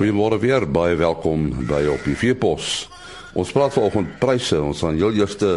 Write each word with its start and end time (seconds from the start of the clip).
Goeiemôre 0.00 0.38
weer, 0.40 0.64
baie 0.64 0.94
welkom 0.96 1.42
by 1.68 1.82
op 1.92 2.06
die 2.08 2.14
Veepos. 2.16 2.86
Ons 3.36 3.50
praat 3.52 3.74
vanoggend 3.74 4.14
pryse. 4.16 4.56
Ons 4.56 4.80
gaan 4.80 4.96
heel 4.96 5.18
eerste 5.18 5.50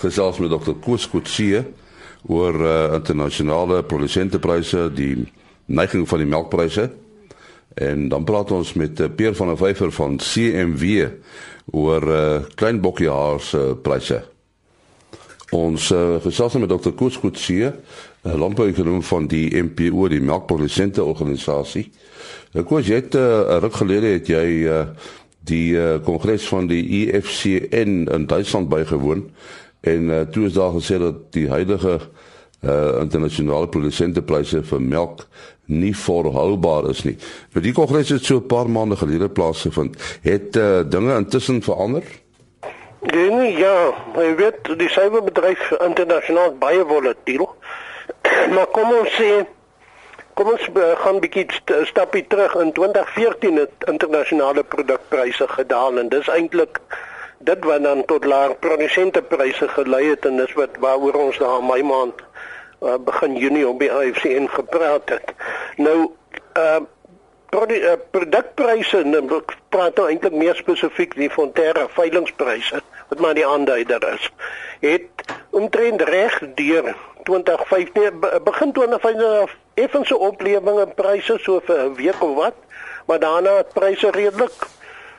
gesels 0.00 0.40
met 0.42 0.50
Dr. 0.50 0.72
Koos 0.82 1.04
Kotse 1.06 1.60
oor 2.26 2.58
uh, 2.58 2.72
internasionale 2.96 3.84
produsentepryse, 3.86 4.88
die 4.98 5.28
neiging 5.70 6.08
van 6.10 6.24
die 6.24 6.26
melkpryse. 6.26 6.88
En 7.78 8.08
dan 8.10 8.26
praat 8.26 8.50
ons 8.58 8.74
met 8.74 8.98
uh, 8.98 9.06
Peer 9.14 9.38
van 9.38 9.52
der 9.52 9.62
Vyver 9.62 9.94
van 9.94 10.18
CMW 10.18 11.06
oor 11.70 12.10
uh, 12.10 12.42
klein 12.58 12.82
bokkiehaars 12.82 13.54
uh, 13.54 13.64
pryse. 13.78 14.18
Ons 15.54 15.92
uh, 15.94 16.16
gesels 16.26 16.58
met 16.58 16.74
Dr. 16.74 16.96
Koos 16.98 17.22
Kotse, 17.22 17.76
uh, 18.24 18.34
landbouekonoom 18.34 19.02
van 19.02 19.26
die 19.26 19.62
MPO, 19.62 20.08
die 20.08 20.20
melkprodusente 20.20 21.04
organisasie. 21.04 21.90
Ek 22.52 22.68
was 22.68 22.88
net 22.88 23.14
'n 23.14 23.18
uh, 23.18 23.58
ruk 23.60 23.74
gelede 23.74 24.06
het 24.06 24.26
jy 24.26 24.46
uh, 24.68 24.86
die 25.44 25.74
uh, 25.76 25.98
kongres 26.04 26.48
van 26.48 26.66
die 26.66 26.84
EFCN 27.04 28.08
in 28.08 28.26
Duitsland 28.26 28.68
bygewoon 28.68 29.30
en 29.80 30.08
uh, 30.08 30.20
toe 30.20 30.46
is 30.46 30.52
daar 30.52 30.72
gesê 30.72 30.98
dat 30.98 31.32
die 31.32 31.48
huidige 31.48 32.00
uh, 32.64 33.00
internasionale 33.00 33.68
produsentepryse 33.68 34.62
vir 34.64 34.80
melk 34.80 35.26
nie 35.66 35.94
volhoubaar 35.96 36.88
is 36.90 37.04
nie. 37.04 37.16
Nou 37.52 37.62
die 37.64 37.72
kongres 37.76 38.08
het 38.08 38.24
so 38.24 38.36
'n 38.36 38.46
paar 38.46 38.70
maande 38.70 38.96
gelede 38.96 39.28
plaasgevind. 39.28 39.96
Het 40.22 40.56
uh, 40.56 40.80
dinge 40.88 41.16
intussen 41.16 41.62
verander? 41.62 42.02
Nee, 43.00 43.56
ja, 43.56 43.92
jy 44.16 44.34
weet 44.36 44.78
die 44.78 44.88
suiwerbedryf 44.88 45.72
internasionaal 45.86 46.56
baie 46.58 46.84
volatiel. 46.88 47.48
Maar 48.54 48.66
kom 48.66 48.92
ons 48.92 49.20
sê 49.20 49.44
Kom 50.34 50.48
ons 50.50 50.62
gaan 50.74 51.14
'n 51.14 51.20
bietjie 51.22 51.46
st 51.54 51.72
stapie 51.86 52.24
terug 52.26 52.54
in 52.58 52.72
2014 52.72 53.56
het 53.56 53.84
internasionale 53.86 54.64
produkpryse 54.64 55.46
gedaal 55.48 55.98
en 55.98 56.08
dis 56.08 56.28
eintlik 56.28 56.80
dit 57.38 57.64
wat 57.64 57.82
dan 57.82 58.04
tot 58.04 58.24
laer 58.24 58.54
produsentepryse 58.54 59.68
gelei 59.68 60.08
het 60.08 60.26
en 60.26 60.36
dis 60.36 60.52
wat 60.52 60.76
waaroor 60.78 61.14
ons 61.14 61.38
daar 61.38 61.58
in 61.58 61.66
my 61.66 61.80
maand 61.82 62.24
uh, 62.82 62.96
begin 62.98 63.36
Junie 63.36 63.68
op 63.68 63.78
die 63.78 63.90
IFCN 63.90 64.46
gepraat 64.50 65.08
het. 65.08 65.34
Nou 65.76 66.10
produ 67.54 67.78
uh, 67.78 67.94
produkpryse 68.10 69.04
nou 69.06 69.22
ek 69.38 69.54
praat 69.68 69.96
nou 70.00 70.08
eintlik 70.10 70.34
meer 70.34 70.58
spesifiek 70.58 71.14
die 71.14 71.30
Fonterra 71.30 71.86
veilingspryse 71.94 72.82
wat 73.08 73.20
maar 73.22 73.38
die 73.38 73.46
aanduider 73.46 74.02
is. 74.14 74.30
Het 74.80 75.34
omtrent 75.50 76.02
reg 76.02 76.40
deur 76.58 76.94
2015 77.24 78.20
begin 78.44 78.72
2015 78.72 79.48
effense 79.74 80.16
oplewing 80.16 80.80
in 80.80 80.94
pryse 80.94 81.38
so 81.42 81.60
vir 81.66 81.78
'n 81.84 81.94
week 81.94 82.22
of 82.22 82.34
wat, 82.34 82.54
maar 83.06 83.18
daarna 83.18 83.56
het 83.56 83.72
pryse 83.72 84.10
redelik 84.10 84.56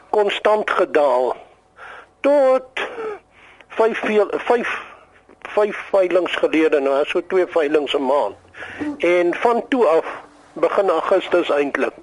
konstant 0.09 0.69
gedaal 0.69 1.35
tot 2.21 2.67
5 3.67 3.99
5 4.47 4.81
5 5.55 5.77
veilinge 5.91 6.27
gelede 6.27 6.79
nou, 6.79 7.05
so 7.05 7.21
twee 7.27 7.47
veilinge 7.47 7.97
'n 7.97 8.05
maand. 8.05 8.35
En 8.97 9.35
van 9.35 9.67
toe 9.67 9.85
af 9.85 10.05
begin 10.53 10.89
Augustus 10.89 11.49
eintlik 11.49 11.93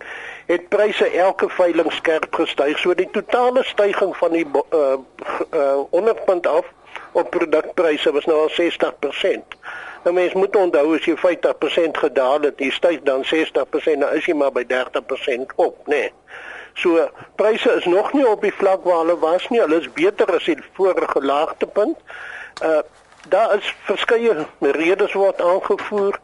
het 0.46 0.68
pryse 0.68 1.06
elke 1.06 1.48
veiling 1.48 1.92
skerp 1.92 2.34
gestyg. 2.34 2.78
So 2.78 2.94
die 2.94 3.08
totale 3.10 3.62
stygings 3.64 4.18
van 4.18 4.32
die 4.32 4.46
uh 4.70 4.96
uh 5.54 5.78
onderpunt 5.90 6.46
af 6.46 6.66
op 7.12 7.30
produkpryse 7.30 8.12
was 8.12 8.24
nou 8.24 8.38
al 8.40 8.50
60%. 8.50 9.56
Nou 10.02 10.14
mens 10.14 10.32
moet 10.34 10.56
onthou 10.56 10.94
as 10.96 11.04
jy 11.06 11.14
50% 11.16 11.98
gedaal 12.04 12.48
het, 12.48 12.58
jy 12.58 12.70
styg 12.74 13.04
dan 13.06 13.22
60%, 13.24 14.00
nou 14.02 14.10
is 14.16 14.26
jy 14.26 14.34
maar 14.34 14.52
by 14.52 14.64
30% 14.66 15.54
op, 15.56 15.78
nê. 15.86 16.06
Nee. 16.06 16.10
So 16.74 17.08
pryse 17.36 17.70
is 17.70 17.84
nog 17.84 18.12
nie 18.12 18.24
op 18.28 18.42
die 18.42 18.52
vlak 18.52 18.84
waar 18.84 19.02
hulle 19.04 19.18
was 19.18 19.48
nie. 19.48 19.60
Hulle 19.60 19.80
is 19.80 19.92
beter 19.92 20.30
as 20.34 20.48
die 20.48 20.58
vorige 20.72 21.20
laagtepunt. 21.20 21.98
Uh 22.64 22.82
daar 23.28 23.52
is 23.54 23.68
verskeie 23.86 24.46
redes 24.58 25.12
word 25.14 25.40
aangevoer. 25.40 26.16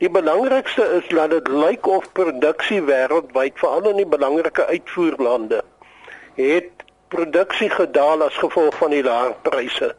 Die 0.00 0.08
belangrikste 0.10 0.86
is 0.96 1.08
dat 1.08 1.30
dit 1.30 1.48
lyk 1.48 1.86
of 1.86 2.06
produksie 2.12 2.80
wêreldwyd, 2.80 3.58
veral 3.60 3.90
in 3.90 4.00
die 4.00 4.08
belangrike 4.08 4.64
uitvoerlande, 4.66 5.60
het 6.40 6.86
produksie 7.12 7.68
gedaal 7.70 8.24
as 8.24 8.40
gevolg 8.40 8.76
van 8.80 8.96
die 8.96 9.02
lae 9.04 9.34
pryse. 9.44 9.90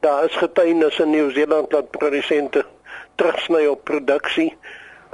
Daar 0.00 0.24
is 0.24 0.40
getuienis 0.40 0.98
in 1.04 1.10
Nieu-Seeland 1.10 1.70
dat 1.70 1.90
produsente 1.90 2.64
terugsny 3.14 3.66
op 3.66 3.84
produksie. 3.84 4.56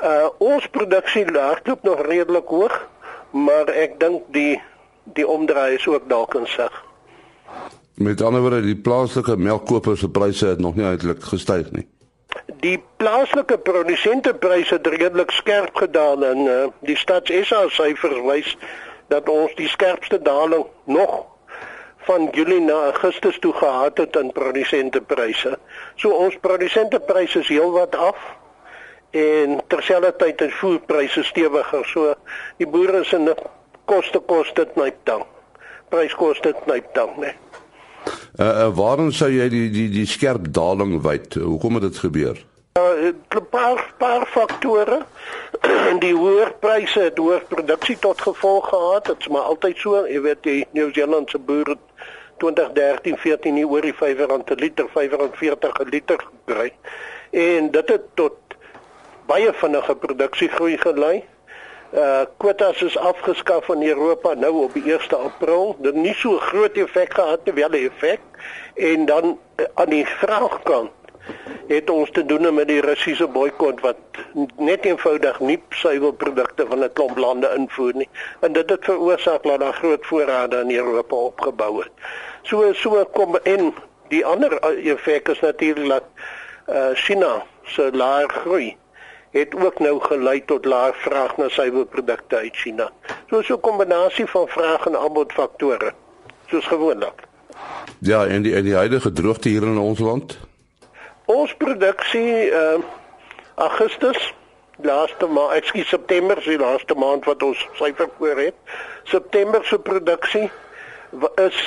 Uh 0.03 0.29
ons 0.39 0.67
produksie 0.67 1.25
hardloop 1.33 1.83
nog 1.83 2.07
redelik 2.07 2.49
hoog, 2.49 2.89
maar 3.31 3.69
ek 3.69 3.99
dink 4.01 4.23
die 4.35 4.61
die 5.05 5.27
omdraai 5.27 5.75
is 5.75 5.87
ook 5.87 6.09
dalk 6.09 6.35
in 6.35 6.47
sig. 6.47 6.85
Met 7.95 8.23
ander 8.23 8.41
woorde, 8.41 8.63
die 8.63 8.77
plaaslike 8.77 9.37
melkkopers 9.37 10.01
se 10.01 10.09
pryse 10.11 10.47
het 10.47 10.61
nog 10.61 10.75
nie 10.75 10.87
eintlik 10.87 11.23
gestyg 11.23 11.71
nie. 11.71 11.87
Die 12.63 12.79
plaaslike 12.97 13.59
produsentepryse 13.59 14.75
het 14.75 14.87
redelik 14.87 15.31
skerp 15.31 15.75
gedaal 15.77 16.25
en 16.25 16.47
uh, 16.47 16.65
die 16.81 16.97
Stats 16.97 17.33
SA 17.49 17.67
syfers 17.69 18.23
wys 18.25 18.57
dat 19.13 19.29
ons 19.29 19.53
die 19.59 19.69
skerpste 19.69 20.23
daling 20.23 20.65
nog 20.85 21.32
van 22.05 22.29
Julie 22.33 22.61
na 22.61 22.73
Augustus 22.73 23.39
toe 23.39 23.53
gehad 23.53 23.99
het 23.99 24.17
in 24.17 24.33
produsentepryse. 24.33 25.59
So 25.95 26.11
ons 26.11 26.37
produsentepryse 26.41 27.39
is 27.39 27.49
heelwat 27.49 27.97
af 27.97 28.17
en 29.11 29.61
terselfdertyd 29.67 30.41
is 30.41 30.55
voerpryse 30.55 31.23
stewiger. 31.23 31.85
So 31.87 32.15
die 32.57 32.67
boere 32.67 33.05
se 33.05 33.21
koste 33.85 34.19
koste 34.19 34.67
knyp 34.75 34.97
dan. 35.05 35.25
Pryskoste 35.89 36.55
knyp 36.65 36.95
dan, 36.95 37.11
né? 37.21 37.35
Uh, 38.41 38.47
uh 38.47 38.71
waarom 38.77 39.13
sou 39.13 39.29
jy 39.31 39.49
die 39.53 39.69
die 39.71 39.89
die 39.93 40.07
skerp 40.09 40.49
daling 40.55 40.97
wyd? 41.05 41.35
Hoekom 41.35 41.79
het 41.79 41.91
dit 41.91 41.99
gebeur? 42.07 42.41
Uh, 42.81 43.13
'n 43.13 43.47
paar 43.51 43.95
paar 43.99 44.27
faktore. 44.27 45.03
die 46.05 46.15
hoër 46.15 46.55
pryse 46.61 47.01
het 47.01 47.19
hoër 47.19 47.45
produksie 47.49 47.99
tot 47.99 48.23
gevolg 48.23 48.69
gehad. 48.69 49.07
Dit's 49.07 49.29
maar 49.29 49.43
altyd 49.53 49.77
so. 49.77 50.07
Jy 50.07 50.21
weet 50.21 50.43
die 50.43 50.67
Nieu-Seelandse 50.73 51.39
boere 51.39 51.77
2013 52.43 53.19
14 53.25 53.55
nie 53.55 53.67
oor 53.67 53.87
die 53.87 53.95
5 53.95 54.27
rand 54.31 54.47
per 54.51 54.61
liter 54.61 54.89
45 54.95 55.77
per 55.79 55.93
liter 55.95 56.25
gekry 56.29 56.71
en 57.33 57.71
dit 57.75 57.93
het 57.95 58.09
tot 58.21 58.57
baie 59.27 59.53
vinnige 59.53 59.95
produksiegroei 59.97 60.79
gelei. 60.83 61.23
Uh 61.93 62.25
kwotas 62.41 62.81
is 62.83 62.97
afgeskaf 62.97 63.69
in 63.69 63.83
Europa 63.85 64.35
nou 64.35 64.53
op 64.65 64.75
die 64.75 64.85
1 64.93 65.13
April. 65.19 65.77
Dit 65.85 65.95
nie 65.95 66.15
so 66.17 66.39
groot 66.41 66.77
effek 66.77 67.15
gehad 67.15 67.45
terwyl 67.45 67.73
die 67.73 67.87
effek 67.89 68.21
en 68.75 69.07
dan 69.07 69.37
uh, 69.61 69.67
aan 69.75 69.93
die 69.93 70.07
vraagkant 70.07 70.91
het 71.69 71.91
ons 71.91 72.11
te 72.11 72.25
doen 72.27 72.49
met 72.55 72.69
die 72.69 72.81
Russiese 72.81 73.29
boikot 73.29 73.81
wat 73.85 74.21
net 74.57 74.85
eenvoudig 74.89 75.39
nie 75.41 75.61
suiwelprodukte 75.83 76.67
van 76.67 76.83
'n 76.85 76.93
klomp 76.93 77.17
lande 77.17 77.53
invoer 77.57 77.95
nie 77.95 78.09
en 78.41 78.53
dit 78.53 78.71
het 78.71 78.85
veroorsaak 78.85 79.43
dat 79.43 79.61
daar 79.61 79.73
groot 79.73 80.07
voorrade 80.07 80.61
in 80.61 80.77
Europa 80.77 81.17
opgebou 81.17 81.79
het. 81.83 81.93
So 82.43 82.73
so 82.73 83.05
kom 83.13 83.37
en 83.43 83.73
die 84.09 84.25
ander 84.27 84.59
effek 84.61 85.29
is 85.29 85.41
natuurlik 85.41 85.89
dat 85.89 86.05
uh, 86.69 86.95
China 86.95 87.43
se 87.65 87.91
laer 87.93 88.29
groei 88.29 88.77
het 89.33 89.55
ook 89.57 89.79
nou 89.79 90.01
gelei 90.01 90.45
tot 90.45 90.65
laer 90.65 90.95
vraag 90.95 91.37
na 91.37 91.49
suiwelprodukte 91.49 92.37
uit 92.37 92.57
China. 92.57 92.91
So 93.31 93.43
so 93.43 93.55
'n 93.55 93.61
kombinasie 93.61 94.27
van 94.27 94.49
vraag 94.49 94.87
en 94.87 94.99
aanbod 94.99 95.33
faktore 95.33 95.93
soos 96.47 96.67
gewoonlik. 96.67 97.23
Ja, 97.99 98.27
en 98.27 98.43
die 98.43 98.55
en 98.55 98.65
die 98.65 98.75
huidige 98.75 99.13
droogte 99.13 99.49
hier 99.49 99.63
in 99.63 99.79
ons 99.79 99.99
land 99.99 100.39
Ons 101.33 101.55
produksie 101.55 102.51
uh 102.51 102.79
Augustus 103.55 104.33
laaste 104.83 105.27
maand, 105.27 105.53
ekskuus 105.53 105.89
September, 105.89 106.41
die 106.43 106.59
laaste 106.59 106.95
maand 106.99 107.25
wat 107.29 107.43
ons 107.43 107.61
syfer 107.79 108.09
voor 108.19 108.39
het. 108.41 108.55
September 109.05 109.65
se 109.65 109.79
produksie 109.79 110.49
is 111.37 111.59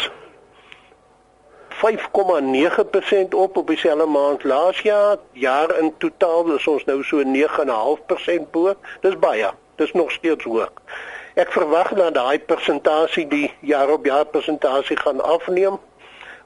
5,9% 1.75 3.35
op 3.35 3.57
op 3.57 3.67
dieselfde 3.67 4.05
maand 4.05 4.43
laas 4.43 4.79
jaar. 4.79 5.17
Jaar 5.31 5.79
in 5.79 5.93
totaal 5.97 6.55
is 6.55 6.67
ons 6.67 6.85
nou 6.85 7.03
so 7.03 7.23
9,5% 7.23 8.49
bo. 8.51 8.73
Dis 9.01 9.19
baie. 9.19 9.49
Dis 9.75 9.91
nog 9.91 10.11
steeds 10.11 10.43
hoog. 10.43 10.71
Ek 11.35 11.51
verwag 11.51 11.91
dat 11.93 12.13
daai 12.15 12.39
persentasie 12.39 13.27
die 13.27 13.53
jaar 13.59 13.89
op 13.91 14.05
jaar 14.05 14.25
persentasie 14.25 14.97
gaan 14.97 15.19
afneem. 15.21 15.79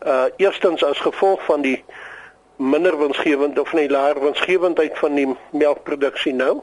Uh 0.02 0.26
eerstens 0.38 0.84
as 0.84 1.00
gevolg 1.00 1.44
van 1.46 1.62
die 1.62 1.84
minder 2.56 2.98
winsgewend 2.98 3.60
of 3.60 3.74
nie 3.74 3.90
laer 3.90 4.20
winsgewendheid 4.20 4.98
van 4.98 5.14
die 5.14 5.28
melkproduksie 5.52 6.34
nou. 6.34 6.62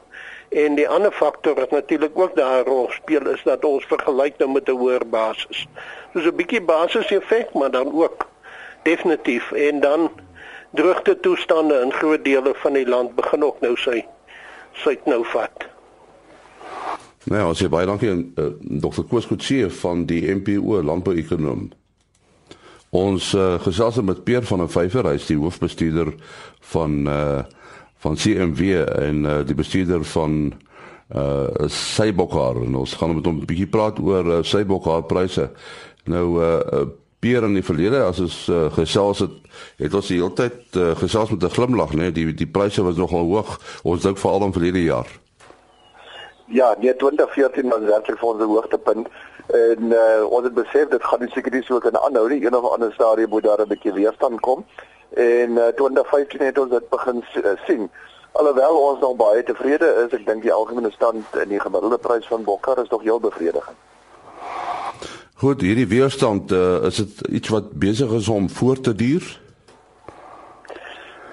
En 0.49 0.75
die 0.75 0.89
ander 0.89 1.11
faktor 1.11 1.55
wat 1.55 1.71
natuurlik 1.71 2.19
ook 2.19 2.35
daar 2.35 2.63
'n 2.63 2.67
rol 2.67 2.89
speel 2.91 3.27
is 3.27 3.43
dat 3.43 3.65
ons 3.65 3.85
vergelyk 3.85 4.37
nou 4.37 4.51
met 4.51 4.69
'n 4.69 4.75
hoër 4.75 5.07
basis. 5.07 5.67
So 6.13 6.19
'n 6.19 6.35
bietjie 6.35 6.61
basis 6.61 7.11
effek, 7.11 7.53
maar 7.53 7.71
dan 7.71 7.93
ook 7.93 8.27
definitief 8.87 9.51
en 9.51 9.83
dan 9.83 10.09
droogte 10.77 11.17
toestande 11.19 11.81
in 11.85 11.91
groot 11.93 12.23
dele 12.23 12.53
van 12.63 12.73
die 12.73 12.87
land 12.87 13.15
begin 13.15 13.43
ook 13.43 13.59
nou 13.65 13.75
sy 13.79 14.03
sy 14.77 14.93
nou 15.09 15.23
vat. 15.33 15.65
Nee, 17.27 17.43
ons 17.43 17.59
sê 17.59 17.67
baie 17.71 17.87
dankie 17.89 18.11
aan 18.11 18.23
uh, 18.39 18.51
Dr. 18.83 19.03
Koos 19.09 19.27
Kutsie 19.27 19.65
van 19.81 20.05
die 20.07 20.21
MPO 20.31 20.79
Landbouekonom. 20.85 21.65
Ons 22.95 23.33
uh, 23.35 23.57
gesels 23.65 23.99
met 24.05 24.23
Peer 24.23 24.45
van 24.47 24.63
der 24.63 24.69
Vyver, 24.71 25.09
hy 25.09 25.17
is 25.19 25.27
die 25.27 25.39
hoofbestuurder 25.39 26.15
van 26.73 27.03
uh 27.07 27.43
van 27.97 28.13
CMW 28.13 28.83
en 28.93 29.23
uh, 29.25 29.39
die 29.41 29.55
bestuurder 29.57 30.03
van 30.05 30.35
uh 31.17 31.65
Sybokar 31.73 32.59
en 32.61 32.75
ons 32.77 32.93
gaan 32.93 33.15
met 33.17 33.25
hom 33.25 33.39
'n 33.41 33.49
bietjie 33.49 33.67
praat 33.73 33.97
oor 33.99 34.29
uh, 34.35 34.37
Sybokar 34.45 35.07
pryse. 35.09 35.49
Nou 36.05 36.27
uh 36.37 36.85
Peer 37.19 37.43
in 37.43 37.53
die 37.53 37.63
verlede 37.65 38.03
as 38.05 38.19
ons 38.19 38.35
uh, 38.47 38.67
gesels 38.73 39.19
het, 39.19 39.31
het 39.77 39.93
ons 39.93 40.07
die 40.07 40.19
hele 40.19 40.33
tyd 40.37 40.75
uh, 40.77 40.91
gesels 40.99 41.31
met 41.33 41.43
'n 41.43 41.55
glimlag, 41.55 41.93
né? 41.93 42.11
Die 42.11 42.33
die 42.33 42.47
pryse 42.47 42.83
was 42.83 42.95
nogal 42.95 43.25
hoog. 43.25 43.57
Ons 43.83 44.01
dink 44.01 44.17
veral 44.17 44.45
om 44.45 44.53
verlede 44.53 44.83
jaar. 44.83 45.09
Ja, 46.45 46.75
die 46.75 46.95
2014 46.95 47.69
was 47.69 47.81
werklik 47.81 48.19
vir 48.19 48.29
ons 48.29 48.41
'n 48.41 48.47
hoogtepunt 48.47 49.07
en 49.47 49.81
uh, 49.91 50.23
ons 50.29 50.43
het 50.43 50.53
besef 50.53 50.87
dit 50.89 51.03
gaan 51.03 51.19
nie 51.19 51.31
seker 51.31 51.51
nie 51.51 51.63
so 51.63 51.79
kan 51.79 51.97
aanhou 51.97 52.29
nie. 52.29 52.45
Een 52.45 52.55
of 52.55 52.71
ander 52.71 52.93
stadium 52.93 53.29
moet 53.29 53.43
daar 53.43 53.61
'n 53.61 53.67
bietjie 53.67 53.93
weerstand 53.93 54.39
kom. 54.39 54.65
En 55.09 55.49
uh, 55.51 55.67
2015 55.67 56.39
het 56.39 56.57
ons 56.57 56.69
dit 56.71 56.89
begin 56.89 57.23
uh, 57.35 57.51
sien. 57.65 57.89
Alhoewel 58.31 58.75
ons 58.77 58.99
nog 58.99 59.15
baie 59.15 59.43
tevrede 59.43 59.87
is, 60.05 60.13
ek 60.13 60.25
dink 60.25 60.41
die 60.41 60.53
algemene 60.53 60.91
stand 60.91 61.25
in 61.41 61.49
die 61.49 61.59
gemiddelde 61.59 61.97
prys 61.97 62.27
van 62.27 62.43
bokkar 62.43 62.77
is 62.83 62.89
nog 62.89 63.01
heel 63.01 63.19
bevredigend. 63.19 63.77
Goed, 65.37 65.61
hierdie 65.61 65.85
weerstand 65.87 66.51
uh, 66.51 66.83
is 66.87 66.95
dit 66.97 67.19
iets 67.37 67.49
wat 67.53 67.67
besig 67.77 68.11
is 68.17 68.27
om 68.27 68.47
voort 68.49 68.79
te 68.83 68.93
duur? 68.97 69.25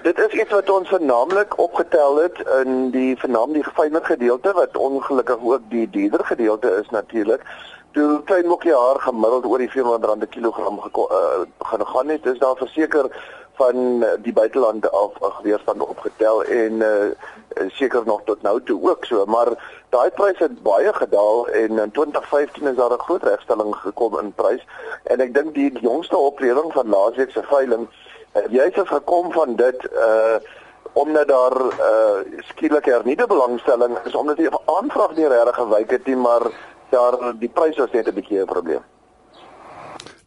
Dit 0.03 0.19
is 0.21 0.35
iets 0.41 0.51
wat 0.53 0.69
ons 0.69 0.91
vernaamlik 0.93 1.55
opgetel 1.57 2.19
het 2.21 2.37
in 2.59 2.91
die 2.93 3.15
vernaam 3.17 3.55
die 3.57 3.63
gefyner 3.65 4.05
gedeelte 4.05 4.53
wat 4.53 4.77
ongelukkig 4.77 5.41
ook 5.41 5.65
die 5.71 5.87
dierder 5.89 6.21
gedeelte 6.25 6.69
is 6.83 6.91
natuurlik. 6.93 7.41
Toe 7.97 8.21
klein 8.29 8.45
mokkie 8.45 8.75
haar 8.77 9.01
gemiddeld 9.07 9.49
oor 9.49 9.65
die 9.65 9.71
400 9.73 10.05
rand 10.05 10.21
per 10.21 10.33
kilogram 10.37 10.77
uh, 10.85 11.41
gaan 11.71 11.87
gaan 11.95 12.13
het, 12.13 12.29
is 12.29 12.37
daar 12.37 12.61
verseker 12.61 13.09
van 13.55 14.05
die 14.21 14.33
buitelande 14.33 14.89
af 14.89 15.11
'n 15.19 15.43
weerstand 15.43 15.81
opgetel 15.81 16.43
en 16.43 16.73
uh, 16.73 17.67
seker 17.67 18.01
nog 18.05 18.21
tot 18.25 18.41
nou 18.41 18.61
toe 18.63 18.89
ook 18.89 19.05
so, 19.05 19.25
maar 19.25 19.47
daai 19.89 20.09
pryse 20.09 20.43
het 20.43 20.63
baie 20.63 20.93
gedaal 20.93 21.47
en 21.47 21.79
in 21.79 21.91
2015 21.91 22.67
is 22.67 22.75
daar 22.75 22.91
'n 22.91 23.05
groot 23.07 23.23
regstelling 23.23 23.75
gekom 23.75 24.19
in 24.19 24.33
prys 24.33 24.65
en 25.03 25.19
ek 25.19 25.33
dink 25.33 25.53
die 25.53 25.79
jongste 25.79 26.17
opreding 26.17 26.73
van 26.73 26.87
laasweek 26.89 27.31
se 27.31 27.43
veiling 27.43 27.87
het 28.31 28.87
gekom 28.87 29.31
van 29.31 29.55
dit 29.55 29.89
uh 29.93 30.37
omdat 30.93 31.27
daar 31.27 31.61
uh 31.61 32.19
skielik 32.39 32.85
hernieude 32.85 33.27
belangstelling 33.27 33.97
is 34.03 34.15
omdat 34.15 34.37
die 34.37 34.49
aanvraag 34.65 35.15
nie 35.15 35.27
regtig 35.27 35.55
gewyk 35.55 35.91
het 35.91 36.05
nie 36.05 36.15
maar 36.15 36.41
daar 36.89 37.33
die 37.39 37.49
pryse 37.49 37.79
was 37.79 37.91
net 37.91 38.07
'n 38.07 38.13
bietjie 38.13 38.39
'n 38.39 38.45
probleem. 38.45 38.83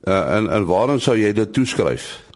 Uh 0.04 0.34
en 0.36 0.50
en 0.50 0.66
waarom 0.66 0.98
sou 0.98 1.16
jy 1.16 1.32
dit 1.32 1.52
toeskryf? 1.52 2.27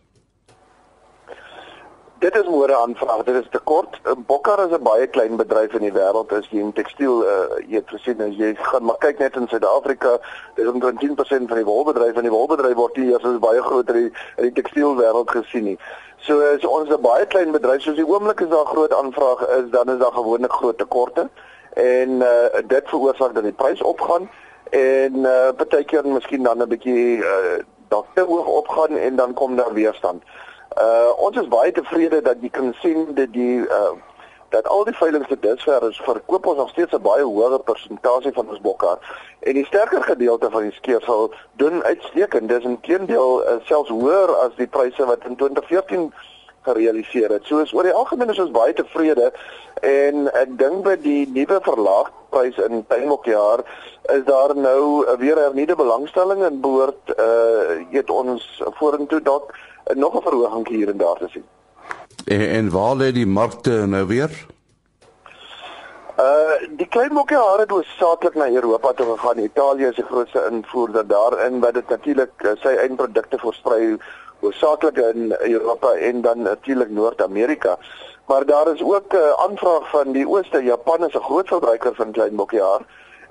Dit 2.22 2.36
is 2.38 2.46
môre 2.46 2.74
aanvraag, 2.78 3.24
dit 3.26 3.34
is 3.34 3.46
te 3.50 3.58
kort. 3.66 3.96
Bokkar 4.26 4.60
is 4.64 4.72
'n 4.76 4.82
baie 4.82 5.06
klein 5.06 5.36
bedryf 5.36 5.72
in 5.74 5.82
die 5.82 5.92
wêreld 5.92 6.32
as 6.32 6.46
jy 6.50 6.60
in 6.60 6.72
tekstiel 6.72 7.24
uh 7.26 7.58
jy 7.66 7.80
het 7.80 7.88
gesien 7.90 8.20
as 8.22 8.36
jy 8.38 8.54
gaan 8.54 8.84
maar 8.84 8.98
kyk 8.98 9.19
net 9.19 9.36
in 9.36 9.48
Suid-Afrika, 9.48 10.20
dis 10.54 10.69
omtrent 10.69 11.00
10% 11.00 11.48
van 11.48 11.58
die 11.58 11.64
wolbedryf 11.64 12.16
en 12.16 12.22
die 12.22 12.30
wolbedryf 12.30 12.76
word 12.76 12.96
hier 12.96 13.16
as 13.16 13.38
baie 13.38 13.62
groter 13.62 13.96
in 13.96 14.02
die, 14.02 14.12
die 14.42 14.52
tekstiel 14.52 14.94
wêreld 15.00 15.30
gesien 15.30 15.64
nie. 15.64 15.78
So 16.19 16.38
as 16.40 16.64
ons 16.64 16.94
'n 16.94 17.02
baie 17.02 17.26
klein 17.26 17.50
bedryf 17.50 17.82
soos 17.82 17.98
die 17.98 18.06
oomblik 18.06 18.40
is 18.40 18.54
daar 18.54 18.70
groot 18.70 18.94
aanvraag 18.94 19.42
is, 19.58 19.70
dan 19.70 19.90
is 19.90 19.98
daar 19.98 20.14
gewoonlik 20.14 20.52
groot 20.52 20.78
tekorte 20.78 21.28
en 21.75 22.10
uh 22.22 22.62
dit 22.66 22.88
veroorsaak 22.88 23.34
dat 23.34 23.42
die 23.50 23.58
prys 23.64 23.82
opgaan 23.82 24.30
en 24.70 25.26
uh 25.26 25.50
partykeer 25.56 26.06
miskien 26.06 26.42
dan 26.42 26.62
'n 26.62 26.68
bietjie 26.68 27.18
uh 27.18 27.58
dalk 27.88 28.06
te 28.14 28.22
hoog 28.22 28.46
opgaan 28.46 28.96
en 28.96 29.16
dan 29.16 29.34
kom 29.34 29.56
daar 29.56 29.75
weerstand. 29.75 30.22
Uh 30.76 31.12
ons 31.16 31.36
is 31.36 31.48
baie 31.48 31.72
tevrede 31.72 32.22
dat 32.22 32.40
jy 32.40 32.48
kan 32.50 32.74
sien 32.80 33.14
dat 33.14 33.32
die 33.32 33.58
uh 33.66 33.92
dat 34.52 34.69
al 34.69 34.84
die 34.84 34.94
veilinge 34.94 35.24
vir 35.28 35.40
dusver 35.40 35.84
is 35.88 36.00
verkoop 36.04 36.46
ons 36.46 36.58
nog 36.60 36.70
steeds 36.70 36.92
'n 36.92 37.02
baie 37.02 37.24
hoër 37.24 37.58
persentasie 37.69 38.32
van 38.32 38.48
ons 38.48 38.60
bokkar 38.60 38.98
en 39.40 39.54
die 39.54 39.64
sterker 39.64 40.02
gedeelte 40.02 40.50
van 40.50 40.62
die 40.62 40.72
skeersel 40.72 41.32
doen 41.56 41.82
uitstekend. 41.82 42.48
Dis 42.48 42.64
intedeel 42.64 43.42
uh, 43.42 43.56
selfs 43.64 43.90
hoër 43.90 44.34
as 44.44 44.54
die 44.56 44.66
pryse 44.66 45.04
wat 45.04 45.24
in 45.24 45.36
2014 45.36 46.12
gerealiseer 46.62 47.31
het. 47.31 47.44
So 47.44 47.59
is 47.59 47.73
oor 47.73 47.82
die 47.82 47.93
algemeen 47.93 48.31
is 48.31 48.38
ons 48.38 48.55
baie 48.55 48.73
tevrede 48.73 49.32
en 49.82 50.29
ek 50.38 50.59
dink 50.59 50.85
by 50.87 50.97
die 51.03 51.26
nuwe 51.32 51.59
verlaagprys 51.62 52.59
in 52.69 52.85
tuinmokjaar 52.87 53.64
is 54.14 54.25
daar 54.25 54.55
nou 54.56 55.06
weer 55.19 55.38
'n 55.38 55.56
nuwe 55.56 55.76
belangstelling 55.76 56.44
en 56.44 56.61
behoort 56.61 57.14
uh 57.19 57.82
het 57.91 58.11
ons 58.11 58.62
vorentoe 58.79 59.23
dalk 59.23 59.55
nog 59.94 60.14
'n 60.14 60.23
verhoging 60.23 60.69
hier 60.69 60.88
en 60.88 60.97
daar 60.97 61.19
te 61.19 61.29
sien. 61.29 61.44
En, 62.26 62.49
en 62.49 62.70
waar 62.70 62.97
lê 62.97 63.12
die 63.12 63.26
markte 63.26 63.87
nou 63.87 64.06
weer? 64.06 64.31
Uh 66.19 66.69
die 66.76 66.87
klein 66.87 67.12
mokkie 67.12 67.37
hare 67.37 67.64
het 67.64 67.70
hoofsaaklik 67.70 68.35
na 68.35 68.49
Europa 68.50 68.93
toe 68.93 69.06
gegaan. 69.06 69.38
Italië 69.38 69.87
is 69.87 69.97
die 69.97 70.05
grootste 70.05 70.49
invoerder 70.50 71.06
daarin 71.06 71.61
wat 71.61 71.75
dit 71.75 71.88
natuurlik 71.88 72.32
uh, 72.44 72.50
sy 72.61 72.75
eindprodukte 72.85 73.38
versprei 73.38 73.97
hoofsaaklik 74.42 74.96
in 74.96 75.34
Europa 75.38 75.92
en 75.92 76.20
dan 76.20 76.42
natuurlik 76.42 76.90
Noord-Amerika. 76.90 77.78
Maar 78.26 78.46
daar 78.46 78.68
is 78.74 78.82
ook 78.82 79.12
'n 79.12 79.16
uh, 79.16 79.46
aanvraag 79.46 79.90
van 79.90 80.12
die 80.12 80.28
Ooste. 80.28 80.62
Japan 80.62 81.06
is 81.06 81.14
'n 81.14 81.28
groot 81.28 81.48
verbruiker 81.48 81.94
van 81.94 82.12
klein 82.12 82.34
mokkie 82.34 82.62
haar 82.62 82.82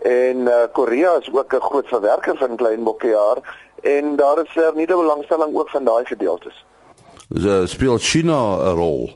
en 0.01 0.37
uh, 0.37 0.53
Korea 0.71 1.11
is 1.19 1.29
ook 1.33 1.53
'n 1.53 1.67
groot 1.69 1.87
verwerker 1.87 2.37
van 2.37 2.55
klein 2.55 2.81
mokkie 2.81 3.15
haar 3.15 3.37
en 3.81 4.15
daar 4.15 4.37
is 4.43 4.55
'n 4.55 4.59
er 4.59 4.75
nuwe 4.75 4.95
belangstelling 4.95 5.55
ook 5.57 5.69
van 5.69 5.83
daai 5.83 6.05
gedeeltes. 6.05 6.65
So 7.33 7.65
speel 7.65 7.97
China 7.97 8.39
'n 8.55 8.75
rol. 8.75 9.09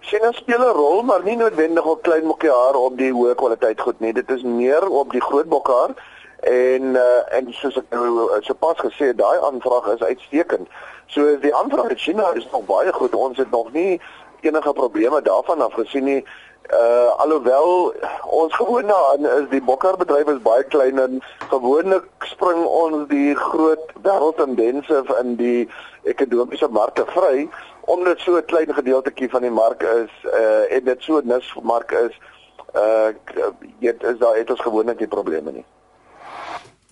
China 0.00 0.32
speel 0.32 0.60
'n 0.60 0.76
rol, 0.76 1.02
maar 1.02 1.22
nie 1.24 1.36
noodwendig 1.36 1.84
op 1.84 2.02
klein 2.02 2.24
mokkiehare 2.24 2.78
op 2.78 2.96
die 2.98 3.12
hoë 3.12 3.34
kwaliteit 3.34 3.80
goed 3.80 4.00
nie. 4.00 4.12
Dit 4.12 4.30
is 4.30 4.42
meer 4.42 4.88
op 4.88 5.10
die 5.10 5.22
groot 5.22 5.48
bokhaar 5.48 5.90
en 6.42 6.82
uh, 6.82 7.36
en 7.38 7.52
soos 7.54 7.76
ek 7.78 7.92
nou 7.94 8.06
eh, 8.34 8.40
so 8.42 8.54
pas 8.58 8.78
gesê 8.82 9.12
het, 9.12 9.18
daai 9.18 9.38
aanvraag 9.46 9.92
is 9.94 10.02
uitstekend. 10.02 10.70
So 11.06 11.36
die 11.38 11.54
aanvraag 11.54 11.92
in 11.94 12.00
China 12.02 12.32
is 12.34 12.48
nog 12.50 12.64
baie 12.66 12.92
goed. 12.92 13.14
Ons 13.14 13.38
het 13.38 13.50
nog 13.50 13.68
nie 13.72 14.00
enige 14.40 14.72
probleme 14.72 15.22
daarvan 15.22 15.62
afgesien 15.62 16.04
nie. 16.04 16.24
Uh 16.74 17.14
alhoewel 17.22 17.94
ons 18.26 18.54
gewoon 18.54 18.90
daarin 18.90 19.28
is 19.42 19.46
die 19.50 19.62
bokkarbedryf 19.62 20.32
is 20.32 20.42
baie 20.42 20.64
klein 20.74 20.98
en 20.98 21.20
gewoonlik 21.50 22.08
spring 22.26 22.64
ons 22.64 23.06
die 23.08 23.34
groot 23.38 23.92
wêreldtendense 24.02 25.02
in 25.20 25.36
die 25.36 25.68
ekonomiese 26.10 26.68
markte 26.70 27.04
vry 27.14 27.48
omdat 27.94 28.18
so 28.18 28.36
'n 28.36 28.44
klein 28.44 28.74
gedeeltetjie 28.74 29.30
van 29.30 29.42
die 29.42 29.50
mark 29.50 29.82
is 29.82 30.10
uh 30.24 30.74
en 30.74 30.84
dit 30.84 31.02
so 31.02 31.18
'n 31.18 31.26
nismark 31.26 31.90
is 31.90 32.18
uh 32.74 33.14
dit 33.78 34.02
is 34.02 34.18
daar 34.18 34.36
het 34.36 34.50
ons 34.50 34.60
gewoonlik 34.60 34.98
nie 34.98 35.08
probleme 35.08 35.50
nie. 35.50 35.66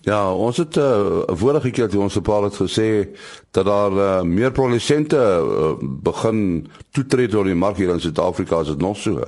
Ja, 0.01 0.33
ons 0.33 0.57
het 0.57 0.77
uh, 0.81 1.21
vorige 1.25 1.69
keer 1.71 1.89
toe 1.89 2.01
ons 2.01 2.15
'n 2.17 2.21
paar 2.21 2.43
het 2.43 2.55
gesê 2.57 3.13
dat 3.51 3.65
daar 3.65 3.91
uh, 3.91 4.21
meer 4.21 4.51
produsente 4.51 5.17
uh, 5.17 5.73
begin 5.79 6.67
toetree 6.91 7.27
tot 7.27 7.45
die 7.45 7.55
mark 7.55 7.77
hier 7.77 7.89
in 7.89 7.99
Suid-Afrika 7.99 8.55
as 8.55 8.67
dit 8.67 8.81
nog 8.81 8.97
so. 8.97 9.21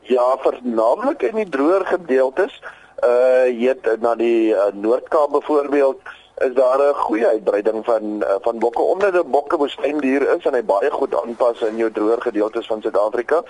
Ja, 0.00 0.36
vernaamlik 0.38 1.22
in 1.22 1.34
die 1.34 1.48
droër 1.48 1.86
gedeeltes. 1.86 2.60
Uh 3.04 3.46
jy 3.46 3.76
na 4.00 4.14
die 4.14 4.50
uh, 4.50 4.72
Noord-Kaap 4.74 5.30
byvoorbeeld 5.30 6.00
is 6.36 6.54
daar 6.54 6.78
'n 6.78 6.94
goeie 6.94 7.26
uitbreiding 7.26 7.84
van 7.84 8.02
uh, 8.02 8.34
van 8.40 8.58
bokke 8.58 8.82
omdat 8.82 9.14
'n 9.14 9.30
bokke 9.30 9.56
woestyndier 9.56 10.36
is 10.36 10.44
en 10.44 10.54
hy 10.54 10.64
baie 10.64 10.90
goed 10.90 11.14
aanpas 11.22 11.60
in 11.60 11.76
jou 11.76 11.90
droër 11.90 12.20
gedeeltes 12.20 12.66
van 12.66 12.82
Suid-Afrika. 12.82 13.42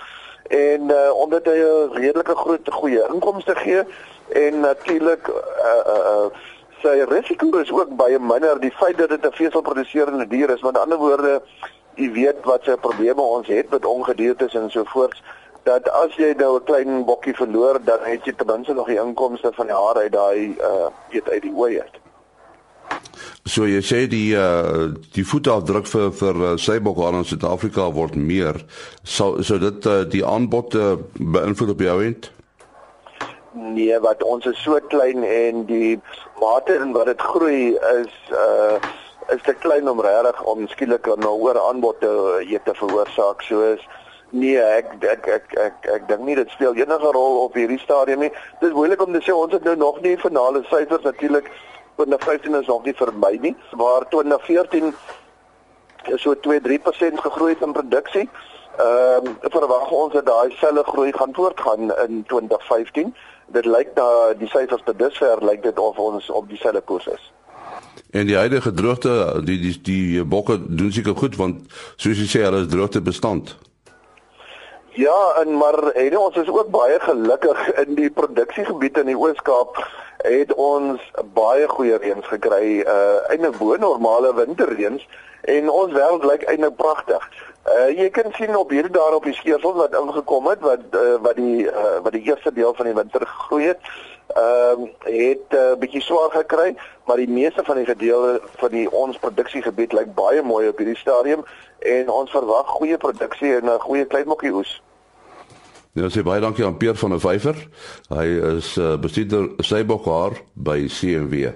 En 0.47 0.81
uh, 0.89 1.13
omdat 1.13 1.45
hy 1.45 1.57
'n 1.57 1.93
redelike 1.93 2.35
groot 2.35 2.69
goeie 2.69 3.07
inkomste 3.13 3.55
gee 3.55 3.83
en 4.33 4.59
natuurlik 4.59 5.27
uh 5.27 5.83
uh, 5.95 6.25
sy 6.81 7.03
risiko 7.09 7.51
is 7.59 7.71
ook 7.71 7.95
baie 7.95 8.19
minder 8.19 8.59
die 8.59 8.71
feit 8.71 8.97
dat 8.97 9.09
dit 9.09 9.25
'n 9.25 9.31
veselproduserende 9.31 10.27
dier 10.27 10.49
is. 10.49 10.61
Met 10.61 10.77
ander 10.77 10.97
woorde, 10.97 11.41
jy 11.95 12.11
weet 12.11 12.37
wat 12.43 12.63
se 12.63 12.77
probleme 12.81 13.21
ons 13.21 13.47
het 13.47 13.69
met 13.69 13.85
ongediertes 13.85 14.53
en 14.53 14.69
so 14.69 14.83
voort 14.83 15.21
dat 15.63 15.89
as 15.89 16.15
jy 16.15 16.33
nou 16.37 16.57
'n 16.57 16.63
klein 16.63 17.05
bokkie 17.05 17.35
verloor, 17.35 17.79
dan 17.83 17.99
het 18.03 18.25
jy 18.25 18.33
ten 18.33 18.47
minste 18.47 18.73
nog 18.73 18.87
die 18.87 18.99
inkomste 18.99 19.51
van 19.53 19.65
die 19.65 19.75
hare 19.75 19.99
uit 19.99 20.11
daai 20.11 20.55
uh 20.59 20.87
weet 21.09 21.29
uit 21.29 21.41
die 21.41 21.55
ooi 21.55 21.79
uit. 21.79 21.95
So 23.45 23.65
jy 23.65 23.81
sê 23.81 24.07
die 24.07 24.33
uh 24.35 24.93
die 25.13 25.25
voetafdruk 25.25 25.87
vir 25.87 26.11
vir 26.11 26.35
uh, 26.35 26.57
seibokhaar 26.57 27.13
in 27.13 27.25
Suid-Afrika 27.25 27.91
word 27.91 28.15
meer. 28.15 28.65
So 29.03 29.41
so 29.41 29.57
dit 29.57 29.85
uh, 29.85 30.03
die 30.09 30.25
aanbod 30.25 30.73
uh, 30.73 30.95
beïnvloed 31.13 31.69
op 31.69 31.79
jou 31.79 32.03
end? 32.03 32.31
Nee, 33.51 33.99
wat 33.99 34.23
ons 34.23 34.45
is 34.45 34.61
so 34.63 34.79
klein 34.87 35.23
en 35.23 35.65
die 35.65 35.99
mate 36.39 36.73
in 36.73 36.93
wat 36.95 37.05
dit 37.05 37.21
groei 37.21 37.75
is 37.99 38.13
uh 38.31 38.79
is 39.31 39.41
te 39.45 39.53
klein 39.53 39.87
om 39.89 40.01
regtig 40.01 40.43
om 40.43 40.67
skielik 40.67 41.07
'n 41.07 41.23
hoër 41.23 41.59
aanbod 41.59 41.99
te 41.99 42.11
uh, 42.51 42.59
te 42.63 42.73
veroorsaak. 42.75 43.41
So 43.41 43.61
is 43.73 43.87
Nee, 44.31 44.61
ek 44.63 45.03
ek 45.03 45.27
ek 45.27 45.55
ek 45.59 45.87
ek 45.91 46.07
dink 46.07 46.21
nie 46.23 46.35
dit 46.35 46.49
speel 46.49 46.77
enige 46.79 47.09
rol 47.11 47.41
op 47.43 47.55
hierdie 47.59 47.79
stadium 47.79 48.21
nie. 48.23 48.29
Dit 48.61 48.69
is 48.69 48.75
moeilik 48.75 49.01
om 49.03 49.11
te 49.11 49.19
sê 49.19 49.33
ons 49.35 49.51
het 49.51 49.63
nou 49.67 49.75
nog 49.75 49.99
nie 50.01 50.15
finale 50.17 50.61
syfers 50.69 51.03
natuurlik 51.03 51.49
2015 51.99 52.55
is 52.55 52.67
nog 52.71 52.85
nie 52.85 52.95
verby 52.95 53.37
nie, 53.41 53.55
waar 53.75 54.07
2014 54.09 54.93
so 56.15 56.35
2-3% 56.47 57.19
gegroei 57.25 57.57
in 57.59 57.75
produksie. 57.75 58.29
Ehm 58.79 59.27
um, 59.27 59.35
verwag 59.51 59.91
ons 59.91 60.13
dat 60.13 60.25
daai 60.25 60.55
selfe 60.61 60.83
groei 60.93 61.11
gaan 61.11 61.35
voortgaan 61.35 61.91
in 62.07 62.23
2015. 62.31 63.11
Dit 63.51 63.65
lyk 63.65 63.95
da 63.95 64.33
die 64.39 64.47
syfers 64.47 64.83
tot 64.85 64.99
dusver 64.99 65.43
lyk 65.45 65.63
dit 65.63 65.79
of 65.79 65.97
ons 65.99 66.29
op 66.29 66.49
dieselfde 66.49 66.81
koers 66.81 67.07
is. 67.07 67.31
En 68.11 68.25
die 68.27 68.35
huidige 68.35 68.73
droogte, 68.73 69.41
die 69.43 69.59
die 69.59 69.75
die 69.81 70.23
bokke 70.23 70.59
doen 70.67 70.91
seker 70.91 71.15
goed 71.15 71.35
want 71.39 71.67
soos 71.95 72.19
jy 72.19 72.27
sê, 72.27 72.45
hulle 72.47 72.63
is 72.65 72.71
droogte 72.71 73.01
bestand. 73.01 73.55
Ja, 74.99 75.19
en 75.41 75.55
maar 75.57 75.79
en 75.95 76.17
ons 76.17 76.35
is 76.35 76.49
ook 76.51 76.69
baie 76.69 76.99
gelukkig 76.99 77.59
in 77.85 77.95
die 77.95 78.09
produksiegebied 78.11 78.97
in 78.97 79.13
die 79.13 79.17
Oos-Kaap 79.17 79.79
het 80.21 80.51
ons 80.53 81.01
baie 81.33 81.67
goeie 81.67 81.97
reëns 81.97 82.27
gekry, 82.27 82.81
uh 82.83 83.31
eintlik 83.31 83.55
bo 83.57 83.77
normale 83.79 84.33
winterreëns 84.35 85.07
en 85.41 85.69
ons 85.71 85.95
wêreld 85.95 86.27
lyk 86.27 86.43
eintlik 86.51 86.75
pragtig. 86.75 87.23
Uh 87.65 87.89
jy 87.93 88.09
kan 88.09 88.31
sien 88.33 88.55
op 88.57 88.69
hierdie 88.73 88.91
daar 88.91 89.13
op 89.13 89.23
die 89.23 89.35
skeersel 89.37 89.73
wat 89.77 89.93
ingekom 89.93 90.47
het 90.49 90.63
wat 90.65 90.81
uh, 90.97 91.17
wat 91.21 91.35
die 91.35 91.67
uh, 91.69 91.99
wat 92.01 92.11
die 92.11 92.23
eerste 92.25 92.53
deel 92.53 92.73
van 92.73 92.85
die 92.85 92.95
winter 92.97 93.27
gegroei 93.27 93.67
het. 93.67 93.91
Ehm 94.33 94.81
uh, 94.81 94.89
het 95.03 95.45
'n 95.49 95.55
uh, 95.55 95.77
bietjie 95.79 96.01
swaar 96.01 96.31
gekry, 96.31 96.75
maar 97.05 97.17
die 97.17 97.29
meeste 97.29 97.63
van 97.63 97.75
die 97.75 97.85
gedeelte 97.85 98.41
van 98.57 98.69
die 98.69 98.91
ons 98.91 99.17
produksiegebied 99.17 99.93
lyk 99.93 100.13
baie 100.13 100.41
mooi 100.41 100.67
op 100.67 100.77
hierdie 100.77 100.97
stadium 100.97 101.43
en 101.79 102.09
ons 102.09 102.31
verwag 102.31 102.67
goeie 102.67 102.97
produksie 102.97 103.55
en 103.55 103.65
'n 103.65 103.79
goeie 103.79 104.05
kleinmokkie 104.05 104.53
oes. 104.53 104.81
Ja, 105.93 106.07
sê 106.09 106.23
baie 106.23 106.41
dankie 106.41 106.65
aan 106.65 106.77
Pierre 106.77 106.97
van 106.97 107.09
der 107.09 107.19
Vyver. 107.19 107.67
Hy 108.09 108.25
is 108.57 108.77
uh, 108.77 108.95
bestuurder 108.95 109.49
Sybokhaar 109.57 110.31
by 110.53 110.87
CMW. 110.87 111.51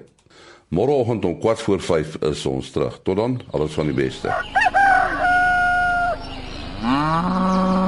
Môreoggend 0.68 1.26
om 1.26 1.42
4 1.42 1.58
voor 1.58 1.80
5 1.80 2.16
is 2.22 2.46
ons 2.46 2.72
terug. 2.72 3.00
Tot 3.04 3.16
dan, 3.16 3.42
alles 3.52 3.74
van 3.74 3.86
die 3.86 3.96
beste. 3.96 4.34
А-а-а. 7.18 7.85